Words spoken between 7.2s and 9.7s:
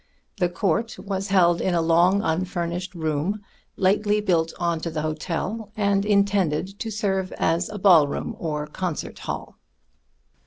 as a ball room or concert hall.